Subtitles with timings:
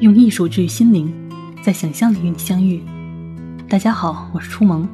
[0.00, 1.12] 用艺术治愈心灵，
[1.60, 2.80] 在想象里与你相遇。
[3.68, 4.88] 大家好，我是初萌，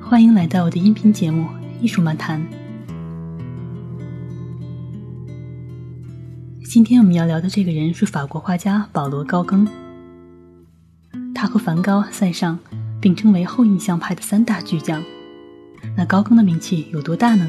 [0.00, 1.42] 欢迎来到我的音频节目
[1.78, 2.40] 《艺术漫谈》。
[6.64, 9.68] 今天我们要聊的这个人是法国画家保罗·高更，
[11.34, 12.58] 他和梵高、塞尚
[12.98, 15.02] 并称为后印象派的三大巨匠。
[15.94, 17.46] 那高更的名气有多大呢？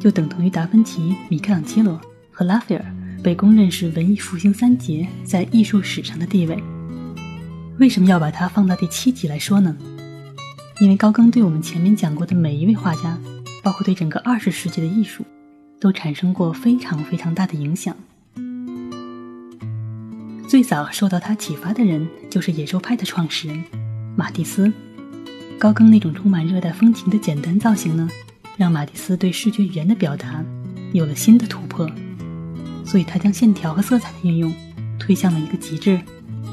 [0.00, 2.00] 就等同于达芬奇、米开朗基罗
[2.32, 2.84] 和拉斐尔
[3.22, 6.62] 被公认是文艺复兴三杰在艺术史上的地位。
[7.78, 9.76] 为什么要把它放到第七集来说呢？
[10.80, 13.18] 因为高更对我们前面讲过的每一位画家，
[13.62, 15.24] 包括对整个二十世纪的艺术，
[15.80, 17.94] 都产生过非常非常大的影响。
[20.48, 23.62] 最早受到他启发的人就是野兽派的创始人
[24.16, 24.72] 马蒂斯。
[25.58, 28.08] 高更那种充满热带风情的简单造型呢，
[28.56, 30.44] 让马蒂斯对视觉语言的表达
[30.92, 31.90] 有了新的突破，
[32.90, 34.50] 所以他将线条和色彩的运用
[34.98, 36.00] 推向了一个极致，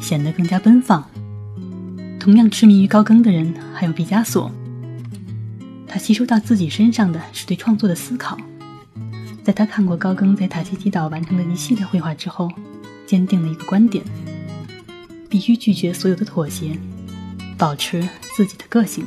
[0.01, 1.09] 显得更加奔放。
[2.19, 4.51] 同样痴迷于高更的人还有毕加索，
[5.87, 8.37] 他吸收到自己身上的是对创作的思考。
[9.43, 12.51] 在他看过高更在塔希提岛完成的一系列绘画之后，
[13.05, 14.03] 坚定了一个观点：
[15.29, 16.77] 必须拒绝所有的妥协，
[17.57, 19.05] 保持自己的个性。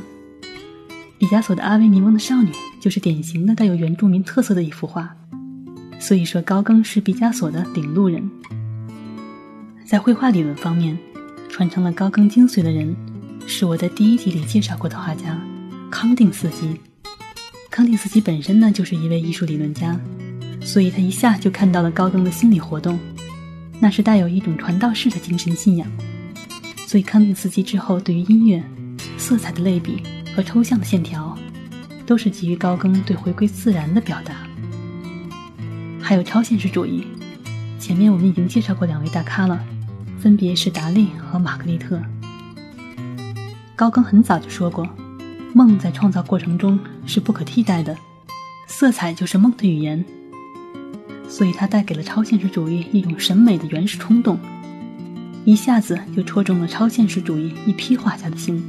[1.19, 2.50] 毕加索的《阿维尼翁的少女》
[2.81, 5.14] 就是典型的带有原住民特色的一幅画，
[5.98, 8.28] 所以说高更是毕加索的领路人。
[9.84, 10.96] 在绘画理论方面，
[11.48, 12.94] 传承了高更精髓的人。
[13.50, 15.41] 是我在第一集里介绍过的画家
[15.91, 16.78] 康定斯基。
[17.70, 19.98] 康定斯基本身呢就是一位艺术理论家，
[20.60, 22.98] 所以他一下就看到了高更的心理活动，
[23.80, 25.91] 那是带有一种传道式的精神信仰。
[26.86, 28.62] 所以康定斯基之后对于音乐、
[29.16, 30.02] 色彩的类比
[30.36, 31.34] 和抽象的线条，
[32.04, 34.47] 都是基于高更对回归自然的表达。
[36.09, 37.06] 还有超现实主义，
[37.78, 39.62] 前面我们已经介绍过两位大咖了，
[40.19, 42.00] 分别是达利和玛格丽特。
[43.77, 44.89] 高更很早就说过，
[45.53, 47.94] 梦在创造过程中是不可替代的，
[48.66, 50.03] 色彩就是梦的语言。
[51.28, 54.41] 所以，他带给了超现实主义一种审美的原始冲动，
[55.44, 58.65] 一下子就戳中了超现实主义一批画家的心，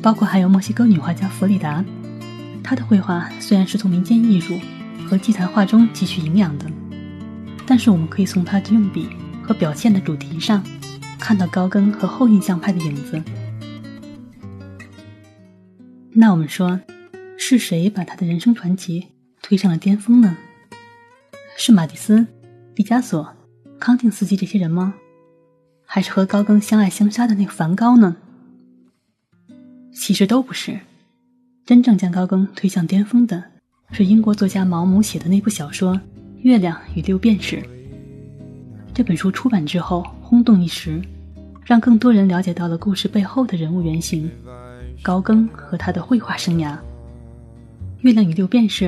[0.00, 1.84] 包括还有墨西哥女画家弗里达。
[2.62, 4.56] 她的绘画虽然是从民间艺术
[5.06, 6.66] 和祭坛画中汲取营养的，
[7.66, 9.08] 但是我们可以从他的用笔
[9.42, 10.62] 和表现的主题上，
[11.18, 13.22] 看到高更和后印象派的影子。
[16.12, 16.80] 那我们说，
[17.38, 19.08] 是谁把他的人生传奇
[19.40, 20.36] 推上了巅峰呢？
[21.56, 22.26] 是马蒂斯、
[22.74, 23.34] 毕加索、
[23.78, 24.94] 康定斯基这些人吗？
[25.86, 28.16] 还是和高更相爱相杀的那个梵高呢？
[29.92, 30.80] 其实都不是。
[31.64, 33.44] 真正将高更推向巅峰的，
[33.92, 35.94] 是英国作家毛姆写的那部小说
[36.42, 37.56] 《月亮与六便士》。
[38.92, 41.00] 这本书出版之后轰动一时，
[41.64, 44.30] 让更多人了解到了故事背后的人物原型。
[45.02, 46.72] 高更和他的绘画生涯，
[48.00, 48.84] 《月亮与六便士》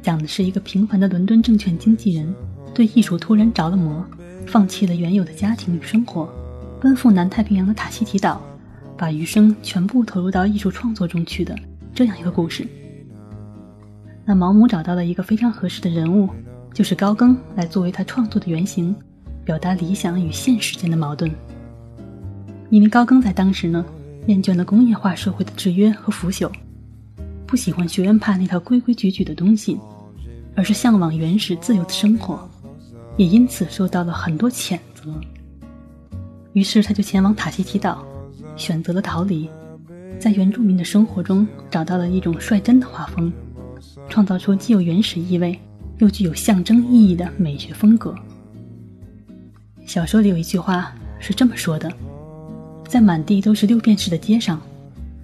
[0.00, 2.34] 讲的是一个平凡的伦敦证券经纪人，
[2.72, 4.04] 对艺术突然着了魔，
[4.46, 6.28] 放弃了原有的家庭与生活，
[6.80, 8.40] 奔赴南太平洋的塔希提岛，
[8.96, 11.56] 把余生全部投入到艺术创作中去的
[11.92, 12.66] 这样一个故事。
[14.28, 16.28] 那毛姆找到了一个非常合适的人物，
[16.74, 18.94] 就是高更，来作为他创作的原型，
[19.42, 21.34] 表达理想与现实间的矛盾。
[22.68, 23.82] 因为高更在当时呢。
[24.26, 26.52] 厌倦了工业化社会的制约和腐朽，
[27.46, 29.80] 不喜欢学院派那套规规矩矩的东西，
[30.54, 32.46] 而是向往原始自由的生活，
[33.16, 35.10] 也因此受到了很多谴责。
[36.52, 38.04] 于是他就前往塔希提岛，
[38.54, 39.48] 选择了逃离，
[40.18, 43.32] 在原住民的生活中找到了一种率真的画风，
[44.08, 45.58] 创造出既有原始意味
[45.98, 48.14] 又具有象征意义的美学风格。
[49.86, 51.92] 小说里有一句话是这么说的。
[52.86, 54.60] 在满地都是六便士的街上，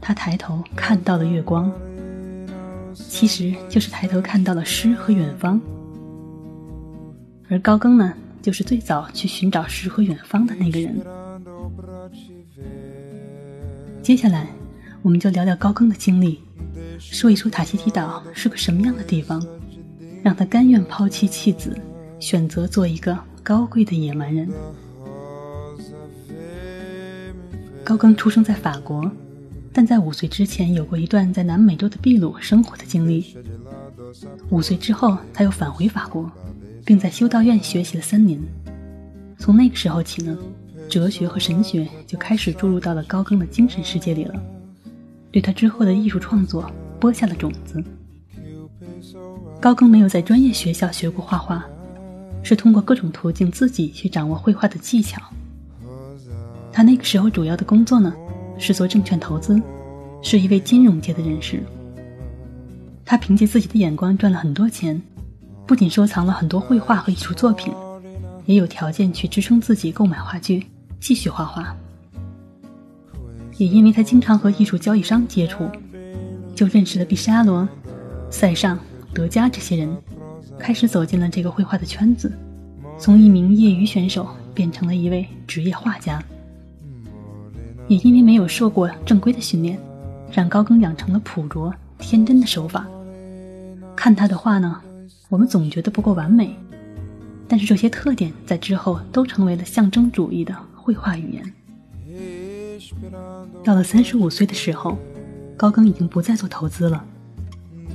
[0.01, 1.73] 他抬头看到了月光，
[2.93, 5.59] 其实就是抬头看到了诗和远方。
[7.49, 8.13] 而高更呢，
[8.43, 11.01] 就是最早去寻找诗和远方的那个人。
[14.03, 14.49] 接下来，
[15.01, 16.39] 我们就聊聊高更的经历，
[16.99, 19.45] 说一说塔希提岛是个什么样的地方，
[20.23, 21.77] 让他甘愿抛弃妻子，
[22.19, 24.49] 选择做一个高贵的野蛮人。
[27.83, 29.11] 高更出生在法国，
[29.73, 33.37] 但在五岁之前有过一段在南美洲的秘鲁生活的经历。
[34.49, 36.31] 五岁之后，他又返回法国，
[36.85, 38.41] 并在修道院学习了三年。
[39.39, 40.39] 从那个时候起呢，
[40.89, 44.43] 哲学和神学就开始注入到了高更的精神世界里了，
[45.31, 46.71] 对他之后的艺术创作
[47.01, 47.83] 播下了种子。
[49.61, 51.65] 高更没有在专业学校学过画画，
[52.43, 55.21] 是通过各种途径自己去掌握绘画的技巧。
[56.73, 58.13] 他那个时候主要的工作呢，
[58.59, 59.61] 是做证券投资，
[60.23, 61.63] 是一位金融界的人士。
[63.05, 65.01] 他凭借自己的眼光赚了很多钱，
[65.67, 67.73] 不仅收藏了很多绘画和艺术作品，
[68.47, 70.67] 也有条件去支撑自己购买画具，
[71.01, 71.77] 继续画画。
[73.57, 75.69] 也因为他经常和艺术交易商接触，
[76.55, 77.69] 就认识了毕沙罗、
[78.31, 78.79] 塞尚、
[79.13, 79.97] 德加这些人，
[80.59, 82.33] 开始走进了这个绘画的圈子，
[82.99, 86.23] 从一名业余选手变成了一位职业画家。
[87.89, 89.79] 也因为没有受过正规的训练，
[90.33, 92.87] 让高更养成了朴拙天真的手法。
[93.95, 94.81] 看他的画呢，
[95.29, 96.57] 我们总觉得不够完美，
[97.47, 101.53] 但是这些特点在之后都成为了象征主义的绘画语言。
[103.63, 104.97] 到了三十五岁的时候，
[105.57, 107.05] 高更已经不再做投资了。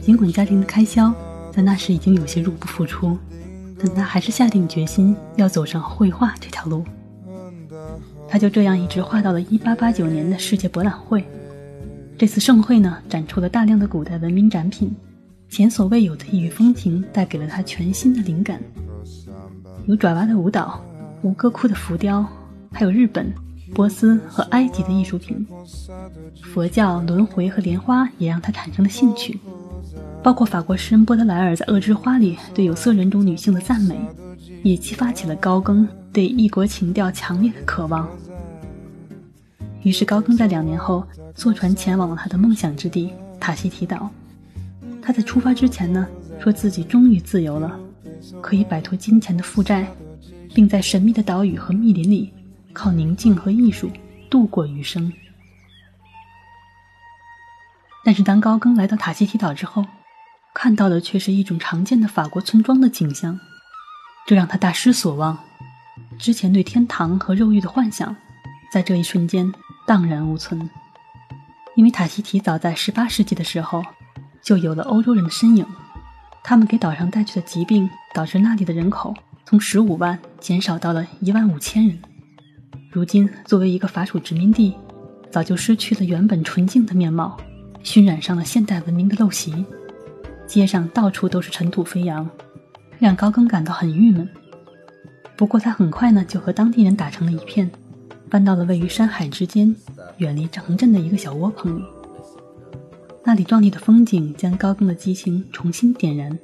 [0.01, 1.13] 尽管家庭的开销
[1.51, 3.17] 在那时已经有些入不敷出，
[3.77, 6.83] 但他还是下定决心要走上绘画这条路。
[8.27, 11.25] 他就这样一直画到了1889年的世界博览会。
[12.17, 14.93] 这次盛会呢，展出了大量的古代文明展品，
[15.49, 18.61] 前所未有的异域风情带给了他全新的灵感。
[19.85, 20.79] 有爪哇的舞蹈、
[21.21, 22.25] 吴哥窟的浮雕，
[22.71, 23.33] 还有日本、
[23.73, 25.45] 波斯和埃及的艺术品。
[26.41, 29.39] 佛教、轮回和莲花也让他产生了兴趣，
[30.23, 33.99] 包括法国诗人波德莱尔在《恶之花》里对有色人种女性的赞美，
[34.63, 35.87] 也激发起了高更。
[36.11, 38.09] 对异国情调强烈的渴望，
[39.83, 41.05] 于是高更在两年后
[41.35, 44.09] 坐船前往了他的梦想之地塔希提岛。
[45.03, 46.07] 他在出发之前呢，
[46.39, 47.79] 说自己终于自由了，
[48.41, 49.87] 可以摆脱金钱的负债，
[50.51, 52.33] 并在神秘的岛屿和密林里
[52.73, 53.91] 靠宁静和艺术
[54.29, 55.11] 度过余生。
[58.05, 59.85] 但是当高更来到塔希提岛之后，
[60.53, 63.39] 看到的却是一种常见的法国村庄的景象，
[64.25, 65.37] 这让他大失所望。
[66.17, 68.15] 之前对天堂和肉欲的幻想，
[68.71, 69.53] 在这一瞬间
[69.85, 70.69] 荡然无存。
[71.75, 73.83] 因为塔希提早在18世纪的时候，
[74.41, 75.65] 就有了欧洲人的身影，
[76.43, 79.13] 他们给岛上带去的疾病，导致那里的人口
[79.45, 82.01] 从15万减少到了1万五千人。
[82.91, 84.73] 如今，作为一个法属殖民地，
[85.29, 87.37] 早就失去了原本纯净的面貌，
[87.83, 89.63] 熏染上了现代文明的陋习，
[90.47, 92.27] 街上到处都是尘土飞扬，
[92.97, 94.27] 让高更感到很郁闷。
[95.37, 97.69] 不过他很快呢，就和当地人打成了一片，
[98.27, 99.73] 搬到了位于山海之间、
[100.17, 101.83] 远离城镇的一个小窝棚里。
[103.23, 106.35] 那里壮丽的风景将高更的激情重新点燃。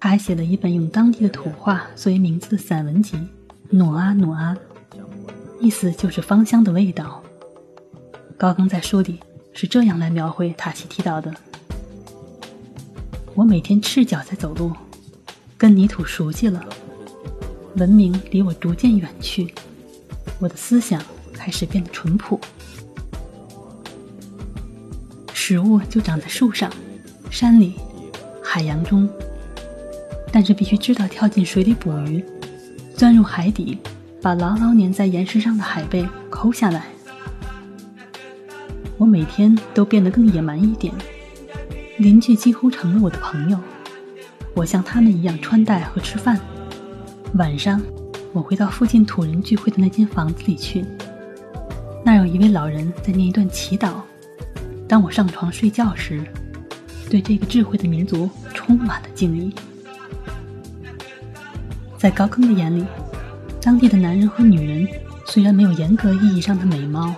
[0.00, 3.16] 他还写了一本用当地的土话作为名字的散文集
[3.70, 4.54] 《努阿努阿》，
[5.60, 7.22] 意思就是芳香的味道。
[8.36, 9.18] 高更在书里
[9.52, 11.34] 是这样来描绘塔希提岛的：
[13.34, 14.72] 我每天赤脚在走路，
[15.56, 16.64] 跟泥土熟悉了。
[17.76, 19.52] 文明离我逐渐远去，
[20.38, 21.02] 我的思想
[21.32, 22.40] 开始变得淳朴。
[25.32, 26.72] 食物就长在树上、
[27.30, 27.74] 山里、
[28.42, 29.08] 海洋中，
[30.32, 32.24] 但是必须知道跳进水里捕鱼，
[32.94, 33.78] 钻入海底，
[34.20, 36.86] 把牢牢粘在岩石上的海贝抠下来。
[38.96, 40.92] 我每天都变得更野蛮一点，
[41.98, 43.58] 邻居几乎成了我的朋友，
[44.54, 46.38] 我像他们一样穿戴和吃饭。
[47.34, 47.80] 晚上，
[48.32, 50.84] 我回到附近土人聚会的那间房子里去。
[52.04, 54.00] 那有一位老人在念一段祈祷。
[54.88, 56.24] 当我上床睡觉时，
[57.08, 59.54] 对这个智慧的民族充满了敬意。
[61.98, 62.84] 在高更的眼里，
[63.68, 64.88] 当地的男人和女人
[65.26, 67.14] 虽然没有严格意义上的美貌，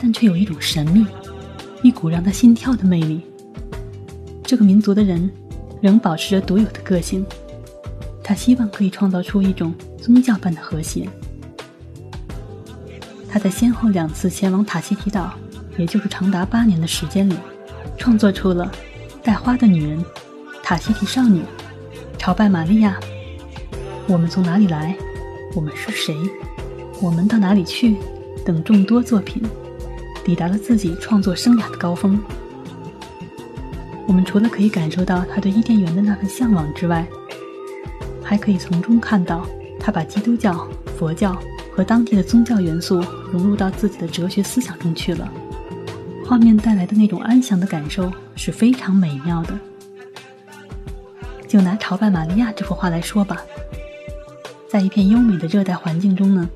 [0.00, 1.06] 但却有一种神秘，
[1.80, 3.20] 一股让他心跳的魅力。
[4.42, 5.30] 这个民族的人
[5.80, 7.24] 仍保持着独有的个性。
[8.20, 11.08] 他希望可以创造出一种宗教般的和谐。
[13.28, 15.32] 他在先后两次前往塔希提岛，
[15.78, 17.36] 也就是长达八年的时间里，
[17.96, 18.72] 创作出了
[19.24, 19.96] 《带花的女人》
[20.64, 21.38] 《塔希提少女》
[22.18, 22.98] 《朝拜玛利亚》
[24.08, 24.96] 《我们从哪里来》
[25.54, 26.14] 《我们是谁》
[27.00, 27.94] 《我们到哪里去》
[28.44, 29.42] 等众多作品，
[30.24, 32.20] 抵达了自己创作生涯的高峰。
[34.06, 37.04] 我们除了可以感受到他对伊甸园的那份向往之外，
[38.22, 39.44] 还可以从中看到，
[39.78, 41.36] 他把基督教、佛教
[41.72, 45.28] 和当地的宗教元素融入到自己的哲学思想中去了。
[46.24, 49.58] 画面带来的那种安详的感受是非常美妙的。
[51.48, 53.42] 就拿《朝拜玛利亚》这幅画来说吧，
[54.70, 56.48] 在一片优美的热带环境中呢，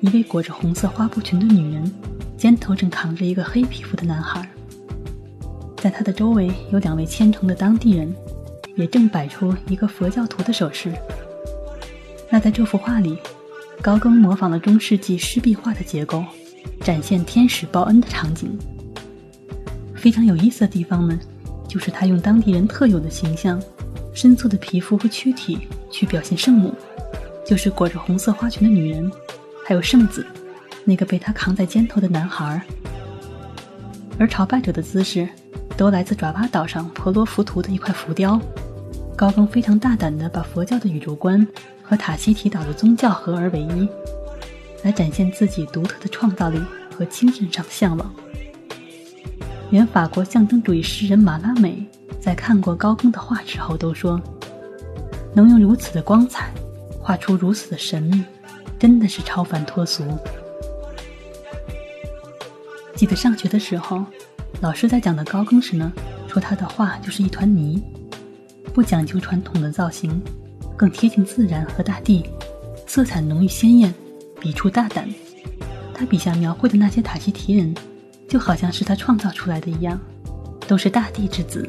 [0.00, 1.92] 一位裹着红色花布裙的女人，
[2.36, 4.50] 肩头正扛着一个黑皮肤的男孩，
[5.76, 8.12] 在她的周围有两位虔诚的当地人。
[8.74, 10.92] 也正摆出一个佛教徒的手势。
[12.28, 13.16] 那在这幅画里，
[13.80, 16.22] 高更模仿了中世纪湿壁画的结构，
[16.82, 18.58] 展现天使报恩的场景。
[19.94, 21.18] 非常有意思的地方呢，
[21.66, 23.58] 就是他用当地人特有的形象，
[24.12, 26.74] 深色的皮肤和躯体去表现圣母，
[27.46, 29.10] 就是裹着红色花裙的女人，
[29.64, 30.26] 还有圣子，
[30.84, 32.60] 那个被他扛在肩头的男孩。
[34.18, 35.28] 而朝拜者的姿势，
[35.76, 38.40] 都来自爪哇岛上婆罗浮屠的一块浮雕。
[39.14, 41.46] 高更非常大胆地把佛教的宇宙观
[41.82, 43.88] 和塔希提岛的宗教合而为一，
[44.82, 46.60] 来展现自己独特的创造力
[46.94, 48.14] 和精神上的向往。
[49.70, 51.82] 连法国象征主义诗人马拉美
[52.20, 54.20] 在看过高更的画之后都说
[55.32, 56.52] ：“能用如此的光彩
[57.06, 58.24] 画出如此的神秘，
[58.80, 60.02] 真的是超凡脱俗。”
[62.96, 64.04] 记得上学的时候，
[64.60, 65.92] 老师在讲的高更时呢，
[66.26, 67.80] 说他的画就是一团泥。
[68.74, 70.20] 不讲究传统的造型，
[70.76, 72.28] 更贴近自然和大地，
[72.88, 73.94] 色彩浓郁鲜艳，
[74.40, 75.08] 笔触大胆。
[75.94, 77.72] 他笔下描绘的那些塔希提人，
[78.28, 80.00] 就好像是他创造出来的一样，
[80.66, 81.68] 都是大地之子。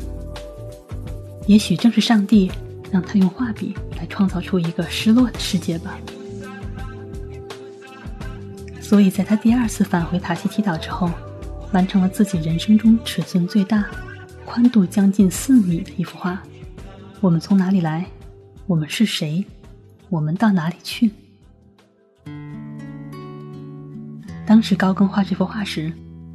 [1.46, 2.52] 也许正是上帝
[2.92, 5.98] 让他用画笔来创造出一个失落的世界吧。
[8.80, 11.10] 所以，在他第二次返回塔希提岛之后，
[11.74, 13.86] 完成了自己人生中尺寸最大、
[14.46, 16.42] 宽度将近四米的一幅画。
[17.20, 18.06] 我们从哪里来？
[18.66, 19.44] 我们是谁？
[20.10, 21.12] 我们到哪里去？
[24.46, 25.92] 当时高更画这幅画时，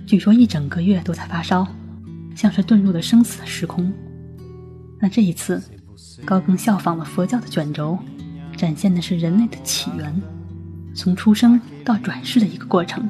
[0.07, 1.67] 据说一整个月都在发烧，
[2.37, 3.91] 像是遁入了生死的时空。
[5.01, 5.63] 那这一次，
[6.25, 7.99] 高更效仿了佛教的卷轴，
[8.57, 10.23] 展现的是人类的起源，
[10.95, 13.09] 从出生到转世的一个过程。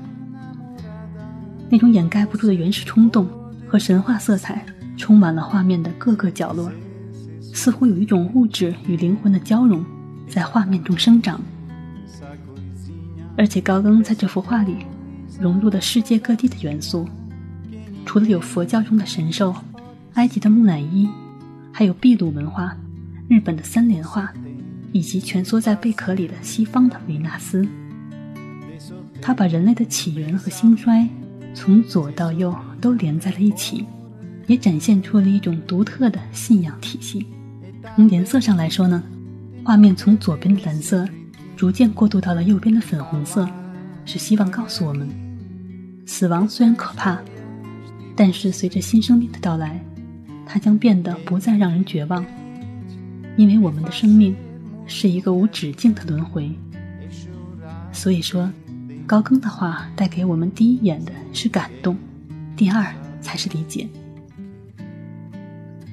[1.68, 3.28] 那种掩盖不住的原始冲动
[3.66, 4.64] 和神话色彩，
[4.96, 6.70] 充满了画面的各个角落。
[7.54, 9.84] 似乎有一种物质与灵魂的交融，
[10.26, 11.40] 在画面中生长。
[13.36, 14.76] 而且高更在这幅画里
[15.40, 17.06] 融入了世界各地的元素，
[18.06, 19.54] 除了有佛教中的神兽、
[20.14, 21.08] 埃及的木乃伊，
[21.72, 22.76] 还有秘鲁文化、
[23.28, 24.32] 日本的三联画，
[24.92, 27.66] 以及蜷缩在贝壳里的西方的维纳斯。
[29.20, 31.08] 他把人类的起源和兴衰，
[31.54, 33.86] 从左到右都连在了一起，
[34.46, 37.26] 也展现出了一种独特的信仰体系。
[37.96, 39.02] 从颜色上来说呢，
[39.64, 41.08] 画面从左边的蓝色
[41.56, 43.48] 逐渐过渡到了右边的粉红色，
[44.04, 45.08] 是希望告诉我们，
[46.04, 47.18] 死亡虽然可怕，
[48.16, 49.80] 但是随着新生命的到来，
[50.44, 52.24] 它将变得不再让人绝望，
[53.36, 54.34] 因为我们的生命
[54.86, 56.50] 是一个无止境的轮回。
[57.92, 58.50] 所以说，
[59.06, 61.96] 高更的话带给我们第一眼的是感动，
[62.56, 63.88] 第二才是理解。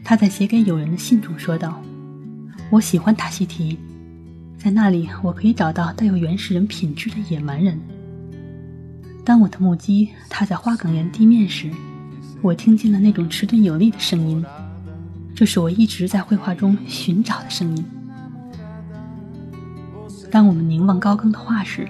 [0.04, 1.82] 他在写给友人的信中说道
[2.72, 3.78] ：“我喜欢塔希提，
[4.58, 7.80] 在那里我可以找到带有原始人品质的野蛮人。
[9.24, 11.70] 当我的目击踏在花岗岩地面时，
[12.42, 14.44] 我听见了那种迟钝有力的声音，
[15.40, 17.86] 这是我一直在绘画中寻找的声音。
[20.30, 21.88] 当我们凝望高更的画时，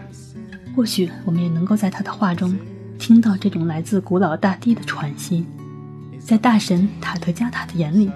[0.75, 2.55] 或许我们也能够在他的画中
[2.99, 5.43] 听到这种来自古老大地的喘息。”
[6.21, 8.11] 在大神塔特加塔的眼里，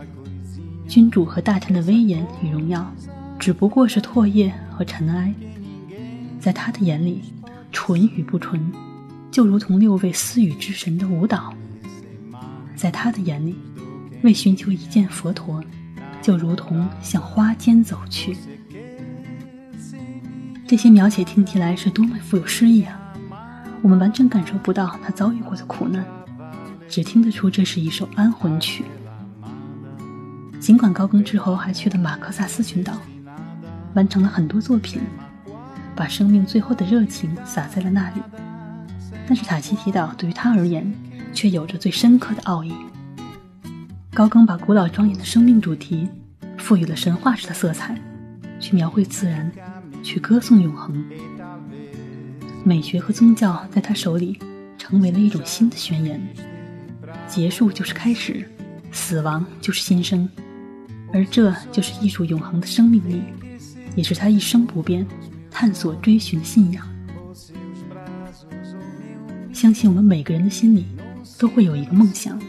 [0.88, 2.94] 君主和大臣的威严与荣耀，
[3.40, 5.34] 只不过是唾液和尘埃；
[6.40, 7.24] 在他的眼里，
[7.72, 8.72] 纯与不纯，
[9.32, 11.52] 就如同六位私语之神的舞蹈；
[12.75, 13.56] 在他的眼里，
[14.24, 15.62] 为寻求一见佛陀，
[16.22, 18.36] 就如同向花间走去。
[20.65, 23.00] 这些描写听起来是多么富有诗意啊！
[23.82, 26.03] 我们完全感受不到他遭遇过的苦难。
[26.88, 28.86] 只听得出这是一首安魂曲。
[30.60, 32.94] 尽管高更之后还去了马克萨斯群岛，
[33.94, 35.01] 完成了很多作品，
[35.96, 38.22] 把生命最后的热情洒在了那里，
[39.27, 40.89] 但是塔希提岛对于他而言
[41.34, 42.74] 却有着最深刻的奥义。
[44.13, 46.08] 高更把古老庄严的生命主题
[46.60, 48.00] 赋予了神话式的色彩，
[48.60, 49.51] 去描绘自然，
[50.03, 51.03] 去歌颂永恒。
[52.63, 54.38] 美学和宗教在他手里
[54.77, 56.22] 成为了一种新的宣言。
[57.27, 58.48] 结束就是开始，
[58.91, 60.29] 死亡就是新生，
[61.12, 63.24] 而这就是艺术永恒的生命力，
[63.96, 65.03] 也是他一生不变、
[65.50, 66.88] 探索追寻的信仰。
[69.51, 70.86] 相信我们每个人的心里
[71.39, 72.39] 都会有一个梦想，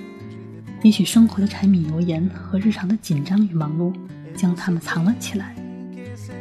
[0.85, 3.91] 也许生活的柴米油盐和日常的紧张与忙碌
[4.37, 5.57] 将它们藏了起来，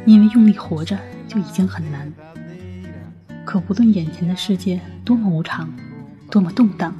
[0.04, 2.12] 因为用力活着就已经很难。
[3.46, 5.72] 可无论眼前的世界多么无常，
[6.30, 6.94] 多么动荡。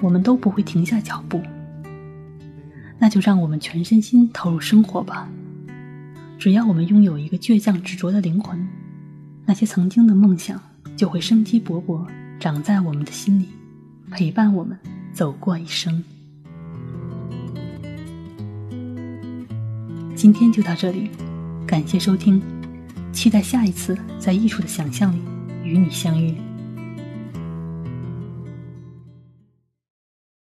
[0.00, 1.40] 我们都不会停下脚步，
[2.98, 5.28] 那就让我们全身心投入生活吧。
[6.40, 8.66] 只要我们拥有一个倔强执着的灵魂，
[9.46, 10.60] 那些曾经的梦想
[10.96, 12.04] 就会生机勃勃，
[12.40, 13.46] 长在我们的心里，
[14.10, 14.76] 陪伴我们
[15.12, 16.02] 走过一生。
[20.22, 21.10] 今天就到这里，
[21.66, 22.40] 感谢收听，
[23.12, 25.20] 期待下一次在艺术的想象里
[25.64, 26.36] 与你相遇。